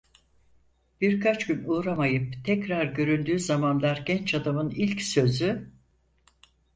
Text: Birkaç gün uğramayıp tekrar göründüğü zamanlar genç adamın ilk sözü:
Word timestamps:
Birkaç 1.01 1.45
gün 1.47 1.63
uğramayıp 1.63 2.35
tekrar 2.45 2.85
göründüğü 2.85 3.39
zamanlar 3.39 3.97
genç 4.07 4.33
adamın 4.35 4.69
ilk 4.69 5.01
sözü: 5.01 5.71